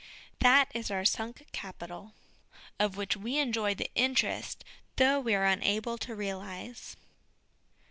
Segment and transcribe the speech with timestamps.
[0.39, 2.15] That is our sunk capital,
[2.79, 6.95] of which we enjoy the interest though we are unable to realise.